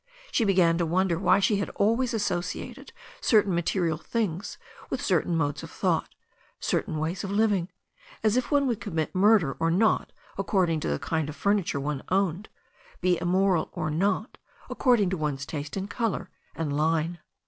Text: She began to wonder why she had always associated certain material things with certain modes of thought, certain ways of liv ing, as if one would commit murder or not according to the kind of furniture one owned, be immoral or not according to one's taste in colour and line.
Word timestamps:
She 0.31 0.45
began 0.45 0.79
to 0.79 0.85
wonder 0.87 1.19
why 1.19 1.39
she 1.39 1.57
had 1.57 1.69
always 1.75 2.11
associated 2.11 2.91
certain 3.21 3.53
material 3.53 3.99
things 3.99 4.57
with 4.89 4.99
certain 4.99 5.37
modes 5.37 5.61
of 5.61 5.69
thought, 5.69 6.15
certain 6.59 6.97
ways 6.97 7.23
of 7.23 7.29
liv 7.29 7.53
ing, 7.53 7.69
as 8.23 8.35
if 8.35 8.49
one 8.49 8.65
would 8.65 8.81
commit 8.81 9.13
murder 9.13 9.55
or 9.59 9.69
not 9.69 10.11
according 10.39 10.79
to 10.79 10.87
the 10.87 10.97
kind 10.97 11.29
of 11.29 11.35
furniture 11.35 11.79
one 11.79 12.01
owned, 12.09 12.49
be 12.99 13.21
immoral 13.21 13.69
or 13.73 13.91
not 13.91 14.39
according 14.71 15.11
to 15.11 15.17
one's 15.17 15.45
taste 15.45 15.77
in 15.77 15.87
colour 15.87 16.31
and 16.55 16.75
line. 16.75 17.19